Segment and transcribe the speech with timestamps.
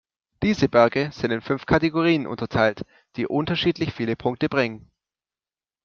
[0.41, 4.89] Diese Berge sind in fünf Kategorien unterteilt, die unterschiedlich viele Punkte bringen.